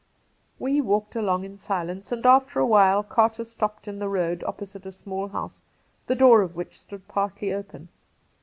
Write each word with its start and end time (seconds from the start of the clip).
We 0.57 0.81
walked 0.81 1.15
along 1.15 1.43
in 1.43 1.57
silence, 1.59 2.11
and 2.11 2.25
after 2.25 2.59
a 2.59 2.65
while 2.65 3.03
Carter 3.03 3.43
stopped 3.43 3.87
in 3.87 3.99
the 3.99 4.09
road 4.09 4.43
opposite 4.45 4.87
a 4.87 4.91
small 4.91 5.27
house, 5.27 5.61
the 6.07 6.15
door 6.15 6.41
of 6.41 6.55
which 6.55 6.79
stood 6.79 7.07
partly 7.07 7.53
open. 7.53 7.87